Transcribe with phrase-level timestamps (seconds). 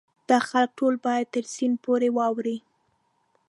[0.29, 2.57] دغه خلک ټول باید تر سیند پورې واوړي.